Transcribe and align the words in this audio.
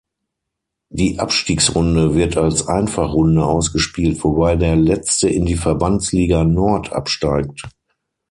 Die 0.89 1.19
Abstiegsrunde 1.19 2.15
wird 2.15 2.35
als 2.35 2.67
Einfachrunde 2.67 3.45
ausgespielt, 3.45 4.23
wobei 4.23 4.55
der 4.55 4.75
Letzte 4.75 5.29
in 5.29 5.45
die 5.45 5.53
Verbandsliga 5.53 6.43
Nord 6.43 6.91
absteigt. 6.91 7.67